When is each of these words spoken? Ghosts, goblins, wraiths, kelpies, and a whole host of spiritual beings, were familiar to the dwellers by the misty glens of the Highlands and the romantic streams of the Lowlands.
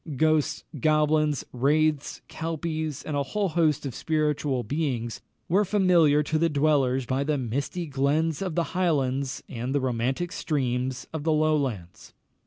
Ghosts, 0.17 0.63
goblins, 0.79 1.45
wraiths, 1.53 2.21
kelpies, 2.27 3.03
and 3.03 3.15
a 3.15 3.21
whole 3.21 3.49
host 3.49 3.85
of 3.85 3.93
spiritual 3.93 4.63
beings, 4.63 5.21
were 5.47 5.63
familiar 5.63 6.23
to 6.23 6.39
the 6.39 6.49
dwellers 6.49 7.05
by 7.05 7.23
the 7.23 7.37
misty 7.37 7.85
glens 7.85 8.41
of 8.41 8.55
the 8.55 8.71
Highlands 8.73 9.43
and 9.47 9.75
the 9.75 9.79
romantic 9.79 10.31
streams 10.31 11.05
of 11.13 11.23
the 11.23 11.31
Lowlands. 11.33 12.15